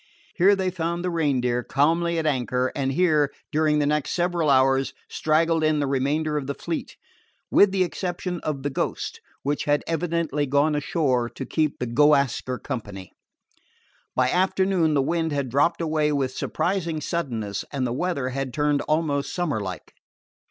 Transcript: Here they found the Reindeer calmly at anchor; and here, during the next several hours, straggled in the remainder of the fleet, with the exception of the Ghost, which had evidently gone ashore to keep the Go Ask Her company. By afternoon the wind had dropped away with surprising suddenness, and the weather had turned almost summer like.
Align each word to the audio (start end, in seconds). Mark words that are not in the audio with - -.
Here 0.33 0.55
they 0.55 0.71
found 0.71 1.05
the 1.05 1.11
Reindeer 1.11 1.61
calmly 1.61 2.17
at 2.17 2.25
anchor; 2.25 2.71
and 2.75 2.91
here, 2.91 3.31
during 3.51 3.77
the 3.77 3.85
next 3.85 4.13
several 4.13 4.49
hours, 4.49 4.95
straggled 5.07 5.63
in 5.63 5.79
the 5.79 5.85
remainder 5.85 6.37
of 6.37 6.47
the 6.47 6.55
fleet, 6.55 6.97
with 7.51 7.71
the 7.71 7.83
exception 7.83 8.39
of 8.39 8.63
the 8.63 8.71
Ghost, 8.71 9.21
which 9.43 9.65
had 9.65 9.83
evidently 9.85 10.47
gone 10.47 10.73
ashore 10.73 11.29
to 11.29 11.45
keep 11.45 11.77
the 11.77 11.85
Go 11.85 12.15
Ask 12.15 12.47
Her 12.47 12.57
company. 12.57 13.11
By 14.15 14.31
afternoon 14.31 14.95
the 14.95 15.03
wind 15.03 15.31
had 15.33 15.49
dropped 15.49 15.81
away 15.81 16.11
with 16.11 16.31
surprising 16.35 16.99
suddenness, 16.99 17.63
and 17.71 17.85
the 17.85 17.93
weather 17.93 18.29
had 18.29 18.55
turned 18.55 18.81
almost 18.81 19.31
summer 19.31 19.59
like. 19.59 19.93